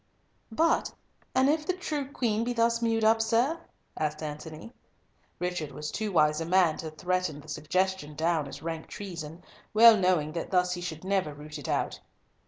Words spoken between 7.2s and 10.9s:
the suggestion down as rank treason, well knowing that thus he